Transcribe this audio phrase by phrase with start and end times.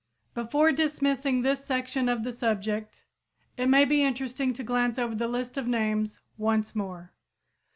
[0.33, 3.03] Before dismissing this section of the subject,
[3.55, 7.13] it may be interesting to glance over the list of names once more.